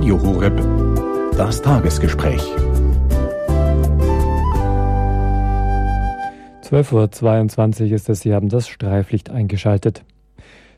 Radio 0.00 0.18
Horeb. 0.22 0.56
Das 1.36 1.60
Tagesgespräch. 1.60 2.40
12.22 6.62 7.82
Uhr 7.82 7.92
ist 7.92 8.08
es, 8.08 8.20
Sie 8.20 8.32
haben 8.32 8.48
das 8.48 8.66
Streiflicht 8.66 9.28
eingeschaltet. 9.28 10.02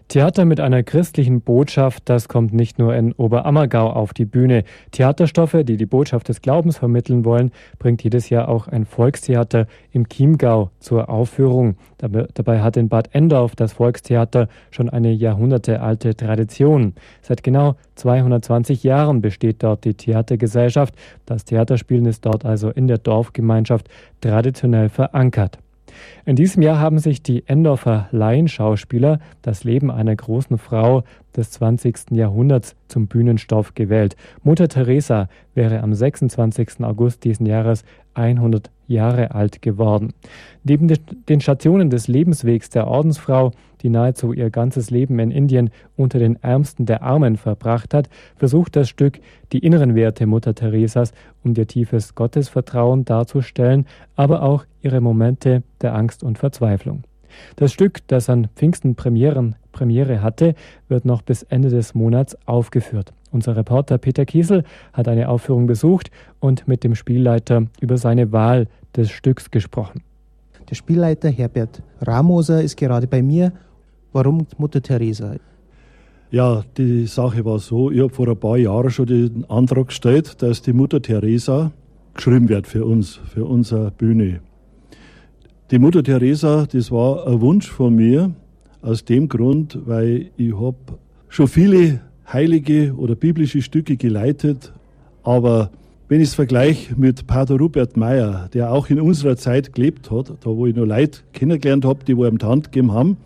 Theater 0.08 0.44
mit 0.44 0.60
einer 0.60 0.82
christlichen 0.82 1.40
Botschaft, 1.40 2.02
das 2.06 2.28
kommt 2.28 2.52
nicht 2.52 2.78
nur 2.78 2.94
in 2.94 3.12
Oberammergau 3.12 3.90
auf 3.90 4.12
die 4.12 4.24
Bühne. 4.24 4.64
Theaterstoffe, 4.90 5.56
die 5.64 5.76
die 5.76 5.86
Botschaft 5.86 6.28
des 6.28 6.42
Glaubens 6.42 6.78
vermitteln 6.78 7.24
wollen, 7.24 7.50
bringt 7.78 8.02
jedes 8.04 8.28
Jahr 8.28 8.48
auch 8.48 8.68
ein 8.68 8.84
Volkstheater 8.84 9.66
im 9.90 10.08
Chiemgau 10.08 10.70
zur 10.80 11.08
Aufführung. 11.08 11.76
Dabei 11.98 12.60
hat 12.60 12.76
in 12.76 12.88
Bad 12.88 13.14
Endorf 13.14 13.56
das 13.56 13.74
Volkstheater 13.74 14.48
schon 14.70 14.88
eine 14.90 15.12
jahrhundertealte 15.12 16.16
Tradition. 16.16 16.94
Seit 17.22 17.42
genau 17.42 17.76
220 17.94 18.82
Jahren 18.82 19.22
besteht 19.22 19.62
dort 19.62 19.84
die 19.84 19.94
Theatergesellschaft. 19.94 20.94
Das 21.26 21.44
Theaterspielen 21.44 22.06
ist 22.06 22.26
dort 22.26 22.44
also 22.44 22.70
in 22.70 22.88
der 22.88 22.98
Dorfgemeinschaft 22.98 23.88
traditionell 24.20 24.88
verankert. 24.88 25.58
In 26.24 26.36
diesem 26.36 26.62
Jahr 26.62 26.78
haben 26.78 26.98
sich 26.98 27.22
die 27.22 27.46
Endorfer 27.46 28.08
Laienschauspieler 28.10 29.18
das 29.42 29.64
Leben 29.64 29.90
einer 29.90 30.14
großen 30.14 30.58
Frau 30.58 31.04
des 31.36 31.50
20. 31.52 32.12
Jahrhunderts 32.12 32.76
zum 32.88 33.06
Bühnenstoff 33.06 33.74
gewählt. 33.74 34.16
Mutter 34.42 34.68
Teresa 34.68 35.28
wäre 35.54 35.80
am 35.80 35.94
26. 35.94 36.80
August 36.82 37.24
diesen 37.24 37.46
Jahres 37.46 37.84
100 38.14 38.70
Jahre 38.86 39.34
alt 39.34 39.62
geworden. 39.62 40.12
Neben 40.64 40.92
den 41.28 41.40
Stationen 41.40 41.90
des 41.90 42.08
Lebenswegs 42.08 42.70
der 42.70 42.86
Ordensfrau, 42.86 43.52
die 43.82 43.88
nahezu 43.88 44.32
ihr 44.32 44.50
ganzes 44.50 44.90
Leben 44.90 45.18
in 45.18 45.30
Indien 45.30 45.70
unter 45.96 46.18
den 46.18 46.36
Ärmsten 46.42 46.86
der 46.86 47.02
Armen 47.02 47.36
verbracht 47.36 47.94
hat, 47.94 48.08
versucht 48.36 48.76
das 48.76 48.88
Stück 48.88 49.20
die 49.52 49.58
inneren 49.58 49.94
Werte 49.94 50.26
Mutter 50.26 50.54
Teresas 50.54 51.12
und 51.42 51.58
ihr 51.58 51.66
tiefes 51.66 52.14
Gottesvertrauen 52.14 53.04
darzustellen, 53.04 53.86
aber 54.14 54.42
auch 54.42 54.64
ihre 54.82 55.00
Momente 55.00 55.62
der 55.80 55.94
Angst 55.94 56.22
und 56.22 56.38
Verzweiflung. 56.38 57.02
Das 57.56 57.72
Stück, 57.72 58.06
das 58.08 58.28
an 58.28 58.48
Pfingsten 58.54 58.94
Premieren, 58.94 59.56
Premiere 59.72 60.22
hatte, 60.22 60.54
wird 60.88 61.04
noch 61.04 61.22
bis 61.22 61.42
Ende 61.44 61.68
des 61.68 61.94
Monats 61.94 62.36
aufgeführt. 62.46 63.12
Unser 63.30 63.56
Reporter 63.56 63.98
Peter 63.98 64.24
Kiesel 64.26 64.64
hat 64.92 65.08
eine 65.08 65.28
Aufführung 65.28 65.66
besucht 65.66 66.10
und 66.40 66.68
mit 66.68 66.84
dem 66.84 66.94
Spielleiter 66.94 67.66
über 67.80 67.96
seine 67.96 68.30
Wahl 68.32 68.68
des 68.94 69.10
Stücks 69.10 69.50
gesprochen. 69.50 70.02
Der 70.68 70.74
Spielleiter 70.74 71.30
Herbert 71.30 71.82
Ramoser 72.00 72.62
ist 72.62 72.76
gerade 72.76 73.06
bei 73.06 73.22
mir. 73.22 73.52
Warum 74.12 74.46
Mutter 74.58 74.82
Teresa? 74.82 75.36
Ja, 76.30 76.64
die 76.76 77.06
Sache 77.06 77.44
war 77.44 77.58
so, 77.58 77.90
ich 77.90 78.00
habe 78.00 78.12
vor 78.12 78.28
ein 78.28 78.38
paar 78.38 78.56
Jahren 78.56 78.90
schon 78.90 79.06
den 79.06 79.44
Antrag 79.50 79.88
gestellt, 79.88 80.42
dass 80.42 80.62
die 80.62 80.72
Mutter 80.72 81.02
Teresa 81.02 81.72
geschrieben 82.14 82.48
wird 82.48 82.66
für 82.66 82.84
uns, 82.84 83.16
für 83.16 83.44
unsere 83.44 83.90
Bühne. 83.90 84.40
Die 85.70 85.78
Mutter 85.78 86.02
Teresa, 86.02 86.66
das 86.70 86.90
war 86.90 87.26
ein 87.26 87.40
Wunsch 87.40 87.70
von 87.70 87.94
mir, 87.94 88.32
aus 88.82 89.04
dem 89.04 89.28
Grund, 89.28 89.78
weil 89.86 90.30
ich 90.36 90.54
habe 90.54 90.76
schon 91.28 91.48
viele 91.48 92.00
heilige 92.30 92.94
oder 92.96 93.14
biblische 93.14 93.62
Stücke 93.62 93.96
geleitet, 93.96 94.72
aber 95.22 95.70
wenn 96.08 96.20
ich 96.20 96.28
es 96.28 96.34
vergleiche 96.34 96.94
mit 96.96 97.26
Pater 97.26 97.56
Rupert 97.56 97.96
Meyer, 97.96 98.50
der 98.52 98.70
auch 98.70 98.90
in 98.90 99.00
unserer 99.00 99.36
Zeit 99.36 99.72
gelebt 99.72 100.10
hat, 100.10 100.28
da 100.28 100.50
wo 100.50 100.66
ich 100.66 100.76
noch 100.76 100.84
Leute 100.84 101.20
kennengelernt 101.32 101.86
habe, 101.86 102.04
die 102.04 102.16
wo 102.16 102.26
ihm 102.26 102.36
die 102.36 102.44
Hand 102.44 102.70
gegeben 102.70 102.92
haben, 102.92 103.16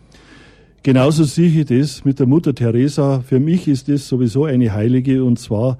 genauso 0.85 1.25
sehe 1.25 1.49
ich 1.49 1.67
das 1.67 2.05
mit 2.05 2.21
der 2.21 2.27
Mutter 2.27 2.55
Teresa. 2.55 3.21
Für 3.21 3.41
mich 3.41 3.67
ist 3.67 3.89
das 3.89 4.07
sowieso 4.07 4.45
eine 4.45 4.73
Heilige 4.73 5.25
und 5.25 5.41
zwar 5.41 5.79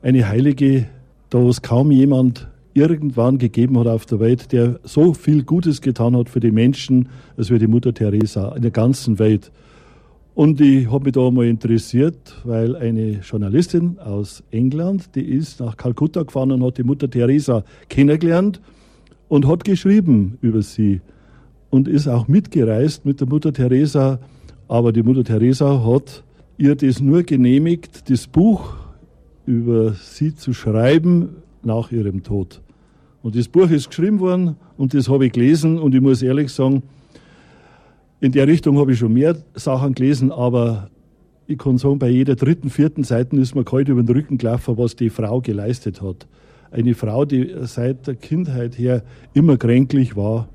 eine 0.00 0.26
Heilige, 0.26 0.86
da 1.28 1.38
es 1.40 1.60
kaum 1.60 1.90
jemand 1.90 2.48
irgendwann 2.74 3.38
gegeben 3.38 3.78
hat 3.78 3.86
auf 3.86 4.06
der 4.06 4.20
Welt, 4.20 4.52
der 4.52 4.80
so 4.84 5.14
viel 5.14 5.42
Gutes 5.42 5.80
getan 5.80 6.16
hat 6.16 6.28
für 6.28 6.40
die 6.40 6.52
Menschen, 6.52 7.08
als 7.36 7.50
wir 7.50 7.58
die 7.58 7.66
Mutter 7.66 7.92
Teresa 7.92 8.54
in 8.54 8.62
der 8.62 8.70
ganzen 8.70 9.18
Welt. 9.18 9.50
Und 10.34 10.60
ich 10.60 10.90
habe 10.90 11.04
mich 11.04 11.12
da 11.12 11.30
mal 11.30 11.46
interessiert, 11.46 12.40
weil 12.44 12.76
eine 12.76 13.20
Journalistin 13.20 13.98
aus 13.98 14.42
England, 14.50 15.14
die 15.14 15.24
ist 15.24 15.60
nach 15.60 15.76
Kalkutta 15.76 16.22
gefahren 16.22 16.52
und 16.52 16.64
hat 16.64 16.78
die 16.78 16.84
Mutter 16.84 17.10
Teresa 17.10 17.64
kennengelernt 17.88 18.60
und 19.28 19.46
hat 19.46 19.64
geschrieben 19.64 20.38
über 20.40 20.62
sie 20.62 21.00
und 21.68 21.88
ist 21.88 22.08
auch 22.08 22.28
mitgereist 22.28 23.04
mit 23.04 23.20
der 23.20 23.28
Mutter 23.28 23.52
Teresa. 23.52 24.20
Aber 24.68 24.92
die 24.92 25.02
Mutter 25.02 25.24
Teresa 25.24 25.84
hat 25.84 26.22
ihr 26.58 26.76
das 26.76 27.00
nur 27.00 27.22
genehmigt, 27.22 28.08
das 28.08 28.26
Buch 28.26 28.74
über 29.46 29.94
sie 29.94 30.34
zu 30.34 30.52
schreiben, 30.52 31.39
nach 31.62 31.92
ihrem 31.92 32.22
Tod. 32.22 32.60
Und 33.22 33.36
das 33.36 33.48
Buch 33.48 33.70
ist 33.70 33.88
geschrieben 33.88 34.20
worden 34.20 34.56
und 34.76 34.94
das 34.94 35.08
habe 35.08 35.26
ich 35.26 35.32
gelesen 35.32 35.78
und 35.78 35.94
ich 35.94 36.00
muss 36.00 36.22
ehrlich 36.22 36.52
sagen, 36.52 36.82
in 38.20 38.32
der 38.32 38.46
Richtung 38.46 38.78
habe 38.78 38.92
ich 38.92 38.98
schon 38.98 39.12
mehr 39.12 39.36
Sachen 39.54 39.94
gelesen, 39.94 40.30
aber 40.30 40.90
ich 41.46 41.58
kann 41.58 41.78
sagen, 41.78 41.98
bei 41.98 42.08
jeder 42.08 42.36
dritten, 42.36 42.70
vierten 42.70 43.02
Seite 43.02 43.36
ist 43.36 43.54
mir 43.54 43.64
kalt 43.64 43.88
über 43.88 44.02
den 44.02 44.14
Rücken 44.14 44.38
gelaufen, 44.38 44.78
was 44.78 44.94
die 44.94 45.10
Frau 45.10 45.40
geleistet 45.40 46.00
hat. 46.00 46.26
Eine 46.70 46.94
Frau, 46.94 47.24
die 47.24 47.52
seit 47.62 48.06
der 48.06 48.14
Kindheit 48.14 48.78
her 48.78 49.02
immer 49.34 49.56
kränklich 49.56 50.16
war 50.16 50.48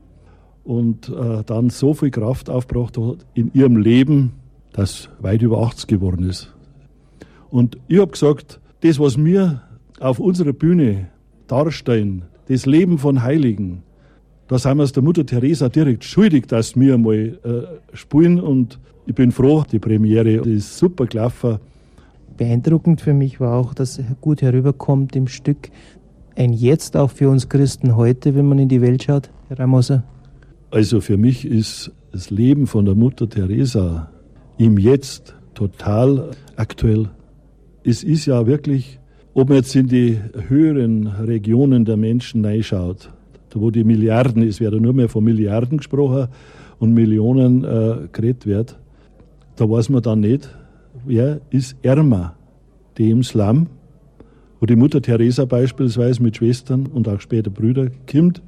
und 0.64 1.10
äh, 1.10 1.44
dann 1.46 1.70
so 1.70 1.94
viel 1.94 2.12
Kraft 2.12 2.50
aufgebracht 2.50 2.98
hat 2.98 3.26
in 3.34 3.52
ihrem 3.54 3.78
Leben, 3.78 4.34
dass 4.72 5.10
weit 5.20 5.42
über 5.42 5.60
80 5.60 5.88
geworden 5.88 6.28
ist. 6.28 6.54
Und 7.50 7.78
ich 7.88 8.00
habe 8.00 8.12
gesagt, 8.12 8.60
das, 8.82 9.00
was 9.00 9.24
wir 9.24 9.62
auf 10.00 10.20
unserer 10.20 10.54
Bühne 10.54 11.08
darstellen, 11.48 12.26
das 12.48 12.66
Leben 12.66 12.98
von 12.98 13.24
Heiligen, 13.24 13.84
da 14.48 14.60
sind 14.60 14.78
wir 14.78 14.84
es 14.84 14.92
der 14.92 15.02
Mutter 15.02 15.26
Teresa 15.26 15.70
direkt 15.70 16.04
schuldig, 16.04 16.48
dass 16.48 16.76
wir 16.76 16.98
mal 16.98 17.40
äh, 17.44 17.96
spielen 17.96 18.40
und 18.40 18.80
ich 19.08 19.16
bin 19.16 19.32
froh, 19.32 19.64
die 19.72 19.80
Premiere 19.80 20.34
ist 20.48 20.78
super 20.78 21.06
gelaufen. 21.06 21.60
Beeindruckend 22.38 23.02
für 23.02 23.14
mich 23.14 23.40
war 23.40 23.56
auch, 23.56 23.74
dass 23.74 24.00
gut 24.22 24.42
herüberkommt 24.42 25.16
im 25.16 25.28
Stück 25.28 25.70
ein 26.36 26.54
Jetzt 26.54 26.98
auch 26.98 27.12
für 27.12 27.30
uns 27.30 27.50
Christen 27.50 27.96
heute, 27.96 28.36
wenn 28.36 28.46
man 28.46 28.60
in 28.60 28.68
die 28.68 28.82
Welt 28.82 29.04
schaut, 29.04 29.30
Herr 29.48 29.60
Ramoser. 29.60 30.04
Also 30.70 31.02
für 31.02 31.18
mich 31.18 31.46
ist 31.46 31.92
das 32.12 32.30
Leben 32.30 32.68
von 32.68 32.86
der 32.86 32.96
Mutter 32.96 33.30
Teresa 33.30 34.12
im 34.58 34.78
Jetzt 34.78 35.36
total 35.54 36.32
aktuell. 36.56 37.10
Es 37.84 38.04
ist 38.04 38.26
ja 38.26 38.46
wirklich 38.48 39.00
ob 39.36 39.50
man 39.50 39.58
jetzt 39.58 39.76
in 39.76 39.88
die 39.88 40.18
höheren 40.48 41.08
Regionen 41.08 41.84
der 41.84 41.98
Menschen 41.98 42.44
reinschaut, 42.46 43.12
wo 43.54 43.70
die 43.70 43.84
Milliarden, 43.84 44.42
wird 44.44 44.60
ja 44.60 44.72
nur 44.72 44.94
mehr 44.94 45.10
von 45.10 45.24
Milliarden 45.24 45.78
gesprochen 45.78 46.30
und 46.80 46.94
Millionen 46.94 47.64
äh, 47.64 48.08
geredet 48.12 48.46
wird, 48.46 48.80
da 49.58 49.70
weiß 49.70 49.90
man 49.90 50.02
dann 50.02 50.22
nicht, 50.22 50.50
wer 51.06 51.42
ist 51.50 51.76
ärmer, 51.82 52.36
die 52.98 53.12
im 53.12 53.24
Slum, 53.24 53.68
wo 54.60 54.66
die 54.66 54.76
Mutter 54.78 55.02
Teresa 55.02 55.44
beispielsweise 55.44 56.24
mit 56.24 56.38
Schwestern 56.38 56.88
und 56.88 57.08
auch 57.10 57.20
später 57.20 57.52
Brüder 57.52 57.90
kommt 58.10 58.42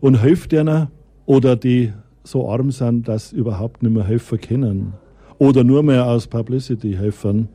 und 0.00 0.20
hilft 0.20 0.52
ihnen, 0.52 0.88
oder 1.26 1.56
die 1.56 1.92
so 2.24 2.50
arm 2.50 2.70
sind, 2.70 3.06
dass 3.08 3.30
sie 3.30 3.36
überhaupt 3.36 3.82
nicht 3.82 3.92
mehr 3.92 4.04
helfen 4.04 4.40
können. 4.40 4.94
Oder 5.38 5.64
nur 5.64 5.82
mehr 5.82 6.06
aus 6.06 6.26
Publicity 6.26 6.92
helfen. 6.92 7.48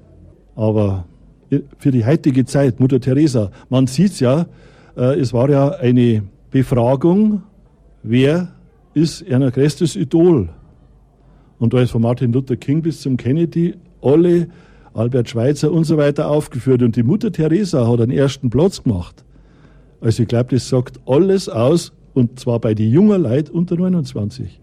Aber 0.55 1.05
für 1.77 1.91
die 1.91 2.05
heutige 2.05 2.45
Zeit, 2.45 2.79
Mutter 2.79 2.99
Teresa. 2.99 3.51
Man 3.69 3.87
sieht 3.87 4.19
ja, 4.19 4.45
äh, 4.95 5.19
es 5.19 5.33
war 5.33 5.49
ja 5.49 5.69
eine 5.71 6.23
Befragung, 6.51 7.43
wer 8.03 8.49
ist 8.93 9.29
ein 9.29 9.49
größtes 9.49 9.95
Idol? 9.95 10.49
Und 11.59 11.73
da 11.73 11.81
ist 11.81 11.91
von 11.91 12.01
Martin 12.01 12.31
Luther 12.31 12.55
King 12.55 12.81
bis 12.81 13.01
zum 13.01 13.17
Kennedy 13.17 13.75
alle, 14.01 14.47
Albert 14.93 15.29
Schweitzer 15.29 15.71
und 15.71 15.83
so 15.83 15.97
weiter 15.97 16.29
aufgeführt. 16.29 16.81
Und 16.81 16.95
die 16.95 17.03
Mutter 17.03 17.31
Teresa 17.31 17.87
hat 17.87 18.01
einen 18.01 18.11
ersten 18.11 18.49
Platz 18.49 18.83
gemacht. 18.83 19.23
Also 20.01 20.23
ich 20.23 20.29
glaube, 20.29 20.55
das 20.55 20.69
sagt 20.69 20.99
alles 21.05 21.49
aus, 21.49 21.91
und 22.13 22.39
zwar 22.39 22.59
bei 22.59 22.73
den 22.73 22.91
jungen 22.91 23.21
Leuten 23.21 23.51
unter 23.51 23.75
29. 23.75 24.59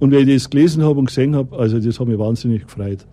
Und 0.00 0.10
wenn 0.10 0.26
ich 0.26 0.42
das 0.42 0.50
gelesen 0.50 0.82
habe 0.82 0.98
und 0.98 1.06
gesehen 1.06 1.36
habe, 1.36 1.56
also 1.56 1.78
das 1.78 2.00
hat 2.00 2.08
mich 2.08 2.18
wahnsinnig 2.18 2.64
gefreut. 2.64 3.06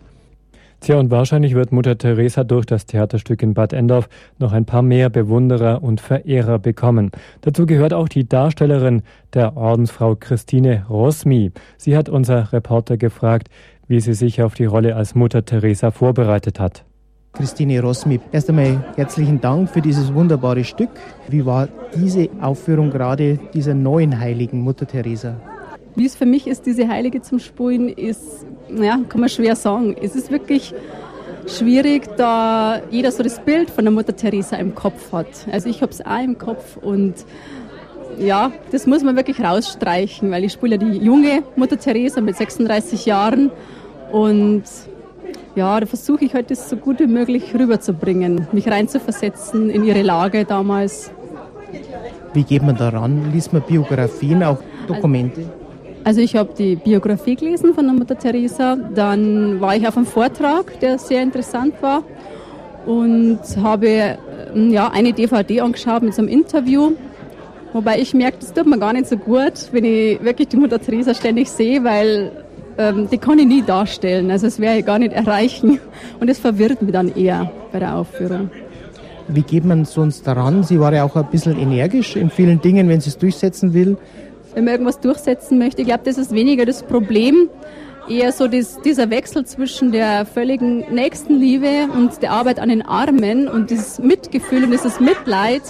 Tja, 0.80 1.00
und 1.00 1.10
wahrscheinlich 1.10 1.56
wird 1.56 1.72
Mutter 1.72 1.98
Teresa 1.98 2.44
durch 2.44 2.66
das 2.66 2.86
Theaterstück 2.86 3.42
in 3.42 3.54
Bad 3.56 3.74
Endorf 3.74 4.08
noch 4.38 4.54
ein 4.54 4.66
paar 4.66 4.84
mehr 4.84 5.10
Bewunderer 5.10 5.82
und 5.82 6.02
Verehrer 6.02 6.60
bekommen. 6.60 7.12
Dazu 7.42 7.66
gehört 7.66 7.94
auch 7.94 8.08
die 8.08 8.30
Darstellerin 8.30 9.02
der 9.34 9.58
Ordensfrau 9.58 10.16
Christine 10.16 10.86
Rosmi. 10.88 11.52
Sie 11.78 11.98
hat 11.98 12.10
unser 12.10 12.54
Reporter 12.54 12.98
gefragt, 12.98 13.50
wie 13.88 14.00
sie 14.00 14.14
sich 14.14 14.42
auf 14.44 14.54
die 14.54 14.66
Rolle 14.66 14.96
als 14.96 15.16
Mutter 15.16 15.46
Teresa 15.46 15.92
vorbereitet 15.92 16.60
hat. 16.60 16.86
Christine 17.34 17.82
Rosmi, 17.82 18.20
erst 18.32 18.50
einmal 18.50 18.84
herzlichen 18.96 19.42
Dank 19.42 19.70
für 19.70 19.82
dieses 19.82 20.14
wunderbare 20.14 20.64
Stück. 20.64 20.90
Wie 21.28 21.46
war 21.46 21.70
diese 21.96 22.30
Aufführung 22.42 22.90
gerade 22.90 23.40
dieser 23.54 23.74
neuen 23.74 24.20
heiligen 24.20 24.62
Mutter 24.62 24.88
Teresa? 24.88 25.40
Wie 25.96 26.06
es 26.06 26.16
für 26.16 26.26
mich 26.26 26.48
ist, 26.48 26.66
diese 26.66 26.88
Heilige 26.88 27.22
zum 27.22 27.40
Spulen, 27.40 27.90
ist, 27.90 28.46
ja, 28.70 29.00
kann 29.10 29.20
man 29.20 29.30
schwer 29.30 29.56
sagen. 29.56 29.96
Es 30.02 30.16
ist 30.16 30.32
wirklich 30.32 30.74
schwierig, 31.48 32.10
da 32.18 32.82
jeder 32.92 33.12
so 33.12 33.24
das 33.24 33.40
Bild 33.40 33.70
von 33.70 33.86
der 33.86 33.92
Mutter 33.92 34.16
Teresa 34.16 34.58
im 34.58 34.76
Kopf 34.76 35.12
hat. 35.12 35.28
Also 35.52 35.70
ich 35.70 35.82
habe 35.82 35.92
es 35.92 36.06
auch 36.06 36.24
im 36.24 36.38
Kopf 36.38 36.78
und 36.78 37.14
ja, 38.20 38.52
das 38.72 38.88
muss 38.88 39.04
man 39.04 39.16
wirklich 39.16 39.40
rausstreichen, 39.40 40.32
weil 40.32 40.44
ich 40.44 40.54
spiele 40.54 40.76
ja 40.76 40.78
die 40.78 40.98
junge 40.98 41.44
Mutter 41.56 41.78
Teresa 41.78 42.22
mit 42.22 42.36
36 42.36 43.06
Jahren 43.06 43.52
und 44.12 44.64
ja, 45.56 45.80
da 45.80 45.86
versuche 45.86 46.26
ich 46.26 46.34
halt 46.34 46.52
das 46.52 46.70
so 46.70 46.76
gut 46.76 47.00
wie 47.00 47.08
möglich 47.08 47.54
rüberzubringen, 47.54 48.48
mich 48.52 48.68
reinzuversetzen 48.68 49.70
in 49.70 49.84
ihre 49.84 50.02
Lage 50.02 50.46
damals. 50.46 51.12
Wie 52.34 52.44
geht 52.44 52.64
man 52.64 52.78
daran? 52.78 53.32
Liest 53.32 53.54
man 53.54 53.62
Biografien, 53.64 54.44
auch 54.44 54.60
Dokumente? 54.88 55.42
Also 55.42 55.67
ich 56.16 56.36
habe 56.38 56.54
die 56.58 56.78
Biografie 56.78 57.36
gelesen 57.36 57.74
von 57.74 57.86
der 57.86 57.94
Mutter 57.94 58.18
Teresa, 58.18 58.78
dann 58.96 59.60
war 59.60 59.76
ich 59.76 59.86
auf 59.86 59.98
einem 59.98 60.06
Vortrag, 60.06 60.80
der 60.80 60.98
sehr 60.98 61.22
interessant 61.22 61.74
war 61.82 62.04
und 62.86 63.40
habe 63.62 64.18
ähm, 64.56 64.72
ja, 64.72 64.90
eine 64.90 65.12
DVD 65.12 65.60
angeschaut 65.60 66.04
mit 66.04 66.14
so 66.14 66.22
einem 66.22 66.30
Interview 66.30 66.94
Wobei 67.74 68.00
ich 68.00 68.14
merke, 68.14 68.38
das 68.40 68.54
tut 68.54 68.66
mir 68.66 68.80
gar 68.80 68.94
nicht 68.94 69.08
so 69.08 69.18
gut, 69.18 69.54
wenn 69.72 69.84
ich 69.84 70.24
wirklich 70.24 70.48
die 70.48 70.58
Mutter 70.58 70.80
Teresa 70.80 71.14
ständig 71.14 71.50
sehe, 71.50 71.84
weil 71.84 72.32
ähm, 72.78 73.08
die 73.12 73.18
kann 73.18 73.38
ich 73.40 73.46
nie 73.46 73.62
darstellen. 73.62 74.32
Also 74.32 74.48
das 74.48 74.60
werde 74.60 74.80
ich 74.80 74.86
gar 74.86 75.00
nicht 75.00 75.14
erreichen. 75.14 75.80
Und 76.20 76.28
das 76.28 76.40
verwirrt 76.40 76.82
mich 76.82 76.92
dann 76.92 77.14
eher 77.16 77.52
bei 77.72 77.80
der 77.80 77.96
Aufführung. 77.96 78.50
Wie 79.28 79.42
geht 79.42 79.66
man 79.66 79.84
sonst 79.84 80.26
daran? 80.26 80.64
Sie 80.64 80.80
war 80.80 80.94
ja 80.94 81.04
auch 81.04 81.16
ein 81.16 81.28
bisschen 81.30 81.60
energisch 81.60 82.16
in 82.16 82.30
vielen 82.30 82.62
Dingen, 82.62 82.88
wenn 82.88 83.02
sie 83.02 83.10
es 83.10 83.18
durchsetzen 83.18 83.74
will. 83.74 83.98
Wenn 84.54 84.66
man 84.66 84.74
irgendwas 84.74 85.00
durchsetzen 85.00 85.58
möchte, 85.58 85.82
ich 85.82 85.88
glaube, 85.88 86.04
das 86.06 86.18
ist 86.18 86.32
weniger 86.32 86.66
das 86.66 86.84
Problem. 86.84 87.50
Eher 88.10 88.32
so 88.32 88.48
das, 88.48 88.80
dieser 88.82 89.10
Wechsel 89.10 89.46
zwischen 89.46 89.92
der 89.92 90.26
völligen 90.26 90.86
Nächstenliebe 90.94 91.90
und 91.94 92.22
der 92.22 92.32
Arbeit 92.32 92.60
an 92.60 92.70
den 92.70 92.82
Armen 92.82 93.50
und 93.50 93.70
dieses 93.70 94.00
Mitgefühl 94.00 94.64
und 94.64 94.72
dieses 94.72 95.02
Mitleid 95.02 95.62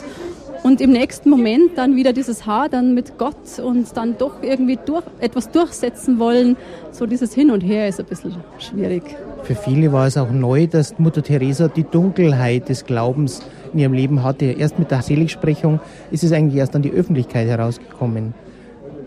und 0.63 0.81
im 0.81 0.91
nächsten 0.91 1.29
Moment 1.29 1.77
dann 1.77 1.95
wieder 1.95 2.13
dieses 2.13 2.45
Hadern 2.45 2.94
mit 2.94 3.18
Gott 3.18 3.59
und 3.63 3.95
dann 3.95 4.18
doch 4.18 4.44
irgendwie 4.44 4.77
durch, 4.85 5.03
etwas 5.19 5.50
durchsetzen 5.50 6.19
wollen. 6.19 6.57
So 6.91 7.06
dieses 7.06 7.33
Hin 7.33 7.51
und 7.51 7.62
Her 7.62 7.88
ist 7.88 8.00
ein 8.00 8.06
bisschen 8.06 8.35
schwierig. 8.59 9.03
Für 9.44 9.56
viele 9.56 9.91
war 9.91 10.07
es 10.07 10.18
auch 10.18 10.29
neu, 10.29 10.68
dass 10.68 11.00
Mutter 11.00 11.24
Teresa 11.24 11.69
die 11.69 11.83
Dunkelheit 11.83 12.69
des 12.69 12.85
Glaubens 12.85 13.41
in 13.74 13.79
ihrem 13.79 13.94
Leben 13.94 14.24
hatte. 14.24 14.45
Erst 14.45 14.77
mit 14.77 14.91
der 14.91 15.01
Seligsprechung 15.01 15.79
ist 16.12 16.24
es 16.24 16.31
eigentlich 16.31 16.59
erst 16.59 16.75
an 16.75 16.81
die 16.81 16.91
Öffentlichkeit 16.91 17.47
herausgekommen. 17.47 18.33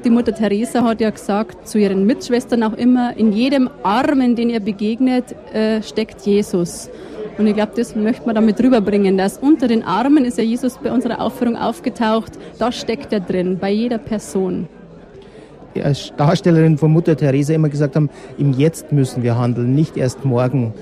Die 0.03 0.09
Mutter 0.09 0.35
Teresa 0.35 0.83
hat 0.83 1.03
ja 1.03 1.11
gesagt 1.11 1.69
zu 1.69 1.79
ihren 1.79 2.07
Mitschwestern 2.07 2.63
auch 2.63 2.73
immer, 2.73 3.15
in 3.19 3.33
jedem 3.33 3.69
Armen, 3.83 4.35
den 4.35 4.49
ihr 4.49 4.61
begegnet, 4.61 5.35
äh, 5.53 5.83
steckt 5.83 6.23
Jesus. 6.23 6.89
Und 7.37 7.47
ich 7.47 7.55
glaube, 7.55 7.73
das 7.77 7.95
möchte 7.95 8.25
man 8.25 8.35
damit 8.35 8.59
rüberbringen, 8.63 9.19
dass 9.19 9.37
unter 9.37 9.69
den 9.69 9.83
Armen 9.83 10.25
ist 10.25 10.39
ja 10.39 10.45
Jesus 10.45 10.79
bei 10.83 10.91
unserer 10.91 11.21
Aufführung 11.21 11.55
aufgetaucht, 11.55 12.33
da 12.59 12.73
steckt 12.73 13.13
er 13.13 13.21
drin, 13.21 13.59
bei 13.61 13.71
jeder 13.71 13.99
Person. 13.99 14.69
Als 15.83 16.13
Darstellerin 16.17 16.79
von 16.79 16.91
Mutter 16.91 17.15
Teresa 17.15 17.53
immer 17.53 17.69
gesagt 17.69 17.95
haben, 17.95 18.09
im 18.39 18.55
Jetzt 18.55 18.93
müssen 18.93 19.23
wir 19.23 19.37
handeln, 19.37 19.75
nicht 19.75 19.99
erst 19.99 20.25
morgen. 20.25 20.73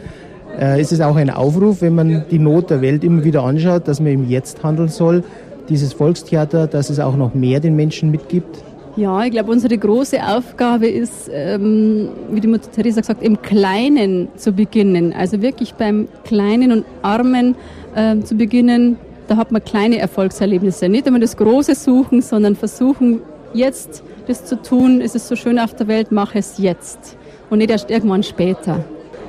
Äh, 0.61 0.81
es 0.81 0.93
ist 0.93 1.01
auch 1.01 1.17
ein 1.17 1.31
Aufruf, 1.31 1.83
wenn 1.83 1.97
man 1.97 2.25
die 2.31 2.39
Not 2.39 2.71
der 2.71 2.83
Welt 2.83 3.03
immer 3.03 3.25
wieder 3.25 3.43
anschaut, 3.43 3.89
dass 3.89 3.99
man 3.99 4.13
im 4.13 4.29
Jetzt 4.29 4.63
handeln 4.63 4.89
soll. 4.89 5.25
Dieses 5.69 5.93
Volkstheater, 5.93 6.69
dass 6.69 6.89
es 6.89 7.01
auch 7.01 7.17
noch 7.17 7.35
mehr 7.35 7.59
den 7.59 7.75
Menschen 7.75 8.13
mitgibt. 8.13 8.63
Ja, 8.97 9.25
ich 9.25 9.31
glaube, 9.31 9.53
unsere 9.53 9.79
große 9.79 10.19
Aufgabe 10.27 10.89
ist, 10.89 11.31
ähm, 11.33 12.11
wie 12.31 12.41
die 12.41 12.49
Mutter 12.49 12.71
Teresa 12.71 13.01
gesagt, 13.01 13.23
im 13.23 13.41
Kleinen 13.43 14.29
zu 14.37 14.53
beginnen. 14.53 15.13
Also 15.13 15.41
wirklich 15.41 15.75
beim 15.75 16.09
Kleinen 16.25 16.73
und 16.73 16.85
Armen 17.03 17.55
äh, 17.95 18.19
zu 18.21 18.35
beginnen. 18.35 18.97
Da 19.29 19.37
hat 19.37 19.53
man 19.53 19.63
kleine 19.63 19.99
Erfolgserlebnisse. 19.99 20.89
Nicht 20.89 21.07
immer 21.07 21.21
das 21.21 21.37
Große 21.37 21.75
suchen, 21.75 22.23
sondern 22.23 22.57
versuchen, 22.57 23.21
jetzt 23.53 24.03
das 24.27 24.45
zu 24.45 24.61
tun. 24.61 25.01
Es 25.01 25.15
ist 25.15 25.29
so 25.29 25.37
schön 25.37 25.59
auf 25.59 25.75
der 25.75 25.87
Welt, 25.87 26.09
mach 26.11 26.35
es 26.35 26.59
jetzt. 26.59 27.17
Und 27.51 27.59
nicht 27.59 27.71
erst 27.71 27.91
irgendwann 27.91 28.23
später. 28.23 28.85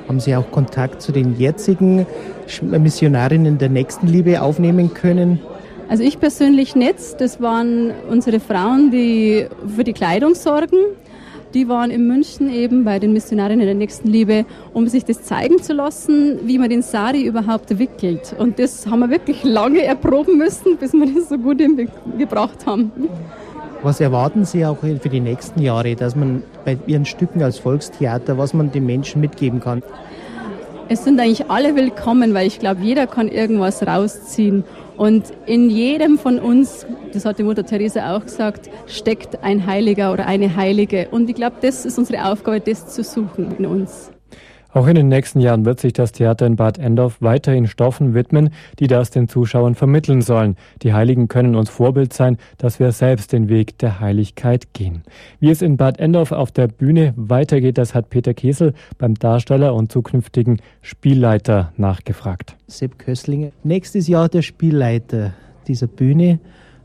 Haben 0.07 0.19
Sie 0.19 0.35
auch 0.35 0.49
Kontakt 0.51 1.01
zu 1.01 1.11
den 1.11 1.37
jetzigen 1.37 2.07
Missionarinnen 2.61 3.57
der 3.59 3.69
Nächstenliebe 3.69 4.41
aufnehmen 4.41 4.93
können? 4.93 5.39
Also 5.89 6.03
ich 6.03 6.19
persönlich 6.19 6.75
nicht. 6.75 7.19
Das 7.19 7.41
waren 7.41 7.91
unsere 8.09 8.39
Frauen, 8.39 8.91
die 8.91 9.47
für 9.75 9.83
die 9.83 9.93
Kleidung 9.93 10.35
sorgen. 10.35 10.77
Die 11.55 11.67
waren 11.67 11.89
in 11.89 12.05
München 12.07 12.53
eben 12.53 12.83
bei 12.83 12.99
den 12.99 13.11
Missionarinnen 13.11 13.65
der 13.65 13.73
Nächstenliebe, 13.73 14.45
um 14.71 14.87
sich 14.87 15.03
das 15.03 15.23
zeigen 15.23 15.63
zu 15.63 15.73
lassen, 15.73 16.41
wie 16.43 16.59
man 16.59 16.69
den 16.69 16.83
Sari 16.83 17.23
überhaupt 17.23 17.79
wickelt. 17.79 18.35
Und 18.37 18.59
das 18.59 18.85
haben 18.85 18.99
wir 18.99 19.09
wirklich 19.09 19.43
lange 19.43 19.81
erproben 19.81 20.37
müssen, 20.37 20.77
bis 20.77 20.93
wir 20.93 21.11
das 21.11 21.29
so 21.29 21.39
gut 21.39 21.57
gebracht 22.19 22.67
haben. 22.67 22.91
Was 23.81 23.99
erwarten 23.99 24.45
Sie 24.45 24.63
auch 24.63 24.77
für 24.77 25.09
die 25.09 25.21
nächsten 25.21 25.59
Jahre, 25.59 25.95
dass 25.95 26.15
man 26.15 26.43
bei 26.65 26.77
Ihren 26.85 27.05
Stücken 27.05 27.41
als 27.41 27.57
Volkstheater, 27.57 28.37
was 28.37 28.53
man 28.53 28.71
den 28.71 28.85
Menschen 28.85 29.21
mitgeben 29.21 29.59
kann? 29.59 29.81
Es 30.87 31.03
sind 31.03 31.19
eigentlich 31.19 31.49
alle 31.49 31.75
willkommen, 31.75 32.33
weil 32.33 32.45
ich 32.45 32.59
glaube, 32.59 32.81
jeder 32.81 33.07
kann 33.07 33.27
irgendwas 33.27 33.85
rausziehen. 33.85 34.63
Und 34.99 35.31
in 35.45 35.69
jedem 35.69 36.17
von 36.17 36.39
uns, 36.39 36.85
das 37.13 37.23
hat 37.23 37.39
die 37.39 37.43
Mutter 37.43 37.65
Teresa 37.65 38.17
auch 38.17 38.25
gesagt, 38.25 38.69
steckt 38.85 39.41
ein 39.41 39.65
Heiliger 39.65 40.11
oder 40.11 40.25
eine 40.25 40.57
Heilige. 40.57 41.07
Und 41.09 41.29
ich 41.29 41.37
glaube, 41.37 41.55
das 41.61 41.85
ist 41.85 41.97
unsere 41.97 42.25
Aufgabe, 42.25 42.59
das 42.59 42.87
zu 42.87 43.01
suchen 43.01 43.55
in 43.57 43.65
uns. 43.65 44.11
Auch 44.71 44.85
in 44.85 44.93
den 44.93 45.07
nächsten 45.07 45.39
Jahren 45.39 45.65
wird 45.65 45.79
sich 45.79 45.93
das 45.93 46.11
Theater 46.11 46.45
in 46.45 46.55
Bad 46.55 46.77
Endorf 46.77 47.17
weiterhin 47.21 47.65
Stoffen 47.65 48.13
widmen, 48.13 48.51
die 48.77 48.85
das 48.85 49.09
den 49.09 49.27
Zuschauern 49.27 49.73
vermitteln 49.73 50.21
sollen. 50.21 50.57
Die 50.83 50.93
Heiligen 50.93 51.27
können 51.27 51.55
uns 51.55 51.71
Vorbild 51.71 52.13
sein, 52.13 52.37
dass 52.59 52.79
wir 52.79 52.91
selbst 52.91 53.33
den 53.33 53.49
Weg 53.49 53.79
der 53.79 53.99
Heiligkeit 53.99 54.73
gehen. 54.73 55.01
Wie 55.39 55.49
es 55.49 55.63
in 55.63 55.75
Bad 55.75 55.99
Endorf 55.99 56.31
auf 56.31 56.51
der 56.51 56.67
Bühne 56.67 57.13
weitergeht, 57.15 57.79
das 57.79 57.95
hat 57.95 58.11
Peter 58.11 58.35
Kesel 58.35 58.73
beim 58.99 59.15
Darsteller 59.15 59.73
und 59.73 59.91
zukünftigen 59.91 60.61
Spielleiter 60.83 61.73
nachgefragt. 61.75 62.55
Sepp 62.67 62.99
Köstlinger, 62.99 63.49
nächstes 63.63 64.07
Jahr 64.07 64.29
der 64.29 64.43
Spielleiter 64.43 65.33
dieser 65.67 65.87
Bühne. 65.87 66.39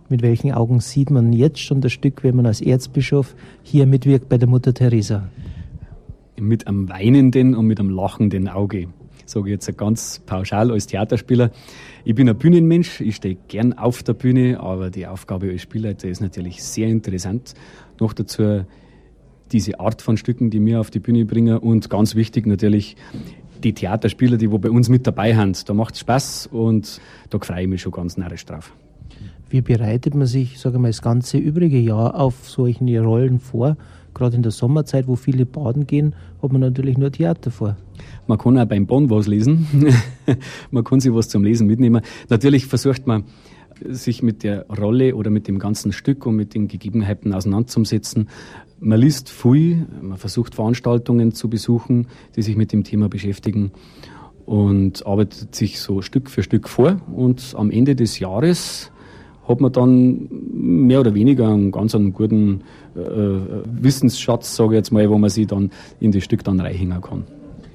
Mit 0.09 0.23
welchen 0.23 0.53
Augen 0.53 0.81
sieht 0.81 1.11
man 1.11 1.35
jetzt 1.35 1.61
schon 1.61 1.83
das 1.83 1.93
Stück, 1.93 2.25
wenn 2.25 2.37
man 2.37 2.47
als 2.47 2.63
Erzbischof 2.63 3.35
hier 3.63 3.87
mitwirkt 3.87 4.31
bei 4.31 4.39
der 4.39 4.49
Mutter 4.49 4.73
Teresa? 4.73 5.29
Mit 6.41 6.67
einem 6.67 6.89
weinenden 6.89 7.55
und 7.55 7.67
mit 7.67 7.81
einem 7.81 7.91
lachenden 7.91 8.49
Auge. 8.49 8.89
Sage 9.27 9.49
ich 9.49 9.53
jetzt 9.53 9.79
ganz 9.79 10.21
pauschal 10.27 10.71
als 10.71 10.87
Theaterspieler. 10.87 11.51
Ich 12.05 12.15
bin 12.15 12.29
ein 12.29 12.37
Bühnenmensch, 12.37 13.01
ich 13.01 13.17
stehe 13.17 13.37
gern 13.49 13.73
auf 13.73 14.03
der 14.03 14.13
Bühne, 14.13 14.61
aber 14.61 14.91
die 14.91 15.07
Aufgabe 15.07 15.51
als 15.51 15.63
Spielleiter 15.63 16.09
ist 16.09 16.21
natürlich 16.21 16.63
sehr 16.63 16.89
interessant. 16.89 17.55
Noch 17.99 18.13
dazu 18.13 18.65
diese 19.53 19.81
Art 19.81 20.03
von 20.03 20.17
Stücken, 20.17 20.51
die 20.51 20.65
wir 20.65 20.81
auf 20.81 20.91
die 20.91 20.99
Bühne 20.99 21.25
bringen 21.25 21.59
und 21.59 21.89
ganz 21.89 22.15
wichtig 22.15 22.47
natürlich 22.47 22.97
die 23.63 23.73
Theaterspieler, 23.73 24.37
die 24.37 24.51
wo 24.51 24.59
bei 24.59 24.71
uns 24.71 24.89
mit 24.89 25.07
dabei 25.07 25.35
sind. 25.35 25.69
Da 25.69 25.75
macht 25.75 25.95
es 25.95 26.01
Spaß 26.01 26.49
und 26.49 27.01
da 27.31 27.39
freue 27.39 27.63
ich 27.63 27.69
mich 27.69 27.83
schon 27.83 27.93
ganz 27.93 28.17
narrisch 28.17 28.45
drauf. 28.45 28.73
Wie 29.49 29.61
bereitet 29.61 30.15
man 30.15 30.27
sich, 30.27 30.59
sage 30.59 30.79
mal, 30.79 30.89
das 30.89 31.03
ganze 31.03 31.39
übrige 31.39 31.79
Jahr 31.79 32.15
auf 32.17 32.49
solche 32.49 33.01
Rollen 33.01 33.39
vor? 33.39 33.77
Gerade 34.15 34.37
in 34.37 34.43
der 34.43 34.53
Sommerzeit, 34.53 35.09
wo 35.09 35.17
viele 35.17 35.45
baden 35.45 35.87
gehen, 35.87 36.15
hat 36.43 36.53
man 36.53 36.61
natürlich 36.61 36.97
nur 36.97 37.11
Theater 37.11 37.51
vor. 37.51 37.77
Man 38.27 38.39
kann 38.39 38.59
auch 38.59 38.65
beim 38.65 38.87
Bonn 38.87 39.11
was 39.11 39.27
lesen. 39.27 39.67
man 40.71 40.85
kann 40.85 41.01
sich 41.01 41.13
was 41.13 41.29
zum 41.29 41.45
Lesen 41.45 41.67
mitnehmen. 41.67 42.03
Natürlich 42.29 42.67
versucht 42.67 43.07
man, 43.07 43.25
sich 43.89 44.23
mit 44.23 44.43
der 44.43 44.67
Rolle 44.69 45.17
oder 45.17 45.31
mit 45.31 45.49
dem 45.49 45.59
ganzen 45.59 45.93
Stück 45.93 46.27
und 46.27 46.37
mit 46.37 46.55
den 46.55 46.69
Gegebenheiten 46.69 47.35
auseinanderzusetzen. 47.35 48.29
Man 48.81 49.01
liest 49.01 49.31
viel, 49.31 49.87
man 50.03 50.19
versucht 50.19 50.55
Veranstaltungen 50.55 51.33
zu 51.33 51.49
besuchen, 51.49 52.09
die 52.37 52.43
sich 52.43 52.57
mit 52.57 52.73
dem 52.73 52.85
Thema 52.85 53.09
beschäftigen 53.09 53.73
und 54.47 55.07
arbeitet 55.07 55.55
sich 55.55 55.81
so 55.81 56.03
Stück 56.03 56.31
für 56.31 56.43
Stück 56.43 56.69
vor. 56.69 57.01
Und 57.15 57.55
am 57.57 57.71
Ende 57.71 57.97
des 57.97 58.19
Jahres 58.19 58.91
hat 59.49 59.61
man 59.61 59.73
dann 59.73 60.29
mehr 60.53 61.01
oder 61.01 61.15
weniger 61.15 61.49
einen 61.49 61.71
ganz 61.71 61.95
einen 61.95 62.13
guten 62.13 62.63
äh, 62.97 63.01
Wissensschatz, 63.01 64.57
sage 64.57 64.75
ich 64.75 64.77
jetzt 64.79 64.93
mal, 64.93 65.09
wo 65.11 65.19
man 65.19 65.31
sich 65.31 65.47
dann 65.47 65.71
in 66.01 66.13
das 66.13 66.25
Stück 66.25 66.45
dann 66.45 66.61
reinhängen 66.61 67.01
kann. 67.01 67.25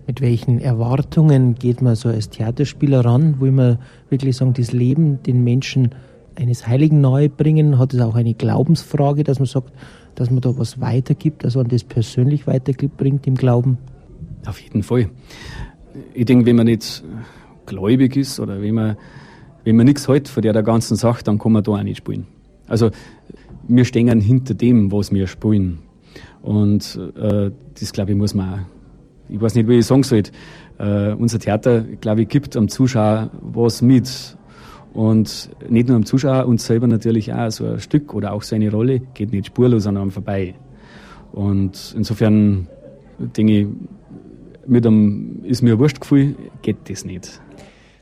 Mit 0.08 0.22
welchen 0.22 0.60
Erwartungen 0.60 1.54
geht 1.54 1.84
man 1.84 1.96
so 1.96 2.10
als 2.10 2.30
Theaterspieler 2.30 3.06
ran? 3.06 3.40
Will 3.40 3.52
man 3.52 3.78
wirklich 4.10 4.38
sagen, 4.38 4.54
das 4.54 4.72
Leben 4.72 5.22
den 5.22 5.44
Menschen 5.44 5.90
eines 6.36 6.66
Heiligen 6.68 7.02
nahe 7.02 7.30
bringen? 7.30 7.78
Hat 7.78 7.94
es 7.94 8.00
auch 8.00 8.16
eine 8.16 8.34
Glaubensfrage, 8.34 9.24
dass 9.24 9.38
man 9.38 9.46
sagt, 9.46 9.72
dass 10.16 10.32
man 10.32 10.42
da 10.42 10.58
was 10.58 10.82
weitergibt, 10.82 11.46
also 11.46 11.60
man 11.60 11.68
das 11.68 11.84
persönlich 11.84 12.48
weiterbringt 12.48 13.28
im 13.28 13.36
Glauben? 13.36 13.78
Auf 14.48 14.60
jeden 14.60 14.82
Fall. 14.82 15.10
Ich 16.16 16.26
denke, 16.26 16.48
wenn 16.48 16.56
man 16.56 16.66
nicht 16.66 17.04
gläubig 17.68 18.16
ist 18.16 18.40
oder 18.40 18.62
wenn 18.62 18.74
man 18.74 18.98
wenn 19.64 19.76
man 19.76 19.86
nichts 19.86 20.08
hält 20.08 20.28
von 20.28 20.42
der, 20.42 20.64
ganzen 20.64 20.96
Sache, 20.96 21.24
dann 21.24 21.38
kann 21.38 21.52
man 21.52 21.64
da 21.64 21.72
auch 21.72 21.84
nicht 21.84 21.98
spielen. 21.98 22.28
Also 22.68 22.92
wir 23.68 23.86
stehen 23.86 24.22
hinter 24.22 24.54
dem, 24.54 24.92
was 24.92 25.12
wir 25.12 25.28
spielen. 25.28 25.80
Und 26.42 27.00
äh, 27.18 27.52
das, 27.80 27.92
glaube 27.92 28.12
ich, 28.12 28.18
muss 28.18 28.34
man 28.34 28.54
auch 28.54 28.60
ich 29.30 29.40
weiß 29.40 29.56
nicht, 29.56 29.68
wie 29.68 29.78
ich 29.78 29.86
sagen 29.86 30.04
soll. 30.04 30.24
Äh, 30.80 31.14
unser 31.14 31.40
Theater, 31.40 31.82
glaube 31.82 32.24
ich, 32.24 32.30
gibt 32.30 32.58
am 32.58 32.68
Zuschauer 32.68 33.30
was 33.42 33.82
mit. 33.82 34.38
Und 34.94 35.50
nicht 35.70 35.88
nur 35.88 35.98
am 35.98 36.06
Zuschauer, 36.06 36.48
uns 36.48 36.66
selber 36.66 36.88
natürlich 36.88 37.32
auch 37.32 37.52
so 37.52 37.66
ein 37.68 37.80
Stück 37.80 38.14
oder 38.14 38.34
auch 38.34 38.42
seine 38.42 38.72
Rolle 38.72 39.00
geht 39.14 39.32
nicht 39.32 39.48
spurlos 39.48 39.86
an 39.86 39.98
einem 39.98 40.12
vorbei. 40.12 40.56
Und 41.32 41.94
insofern 41.96 42.68
denke 43.20 43.60
ich, 43.60 43.68
mit 44.66 44.86
einem 44.86 45.44
ist 45.44 45.62
mir 45.62 45.74
ein 45.74 45.80
Wurstgefühl, 45.80 46.36
geht 46.62 46.78
das 46.90 47.06
nicht. 47.06 47.40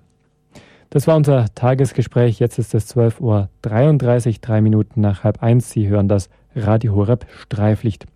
Das 0.90 1.06
war 1.08 1.16
unser 1.16 1.46
Tagesgespräch. 1.54 2.38
Jetzt 2.38 2.58
ist 2.58 2.74
es 2.74 2.94
12.33 2.96 4.28
Uhr, 4.28 4.34
drei 4.40 4.60
Minuten 4.60 5.00
nach 5.00 5.24
halb 5.24 5.42
eins. 5.42 5.70
Sie 5.70 5.88
hören 5.88 6.06
das 6.08 6.28
Radio 6.54 6.94
Horeb 6.94 7.26
Streiflicht. 7.36 8.06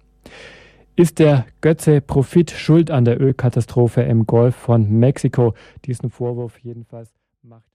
Ist 0.99 1.21
der 1.21 1.47
Götze 1.61 2.00
Profit 2.00 2.50
schuld 2.50 2.90
an 2.90 3.05
der 3.05 3.21
Ölkatastrophe 3.21 4.02
im 4.02 4.26
Golf 4.26 4.57
von 4.57 4.90
Mexiko? 4.90 5.55
Diesen 5.85 6.11
Vorwurf 6.11 6.59
jedenfalls 6.59 7.14
macht 7.40 7.71